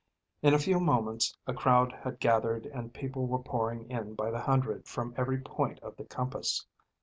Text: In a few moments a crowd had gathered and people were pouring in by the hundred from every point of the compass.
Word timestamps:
In 0.41 0.55
a 0.55 0.57
few 0.57 0.79
moments 0.79 1.37
a 1.45 1.53
crowd 1.53 1.91
had 1.93 2.19
gathered 2.19 2.65
and 2.65 2.91
people 2.91 3.27
were 3.27 3.37
pouring 3.43 3.87
in 3.91 4.15
by 4.15 4.31
the 4.31 4.41
hundred 4.41 4.87
from 4.87 5.13
every 5.15 5.37
point 5.37 5.79
of 5.81 5.95
the 5.95 6.05
compass. 6.05 6.65